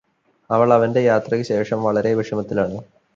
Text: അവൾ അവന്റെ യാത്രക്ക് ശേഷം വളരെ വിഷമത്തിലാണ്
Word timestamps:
അവൾ 0.49 0.69
അവന്റെ 0.73 1.01
യാത്രക്ക് 1.01 1.45
ശേഷം 1.45 1.83
വളരെ 1.83 2.13
വിഷമത്തിലാണ് 2.13 2.79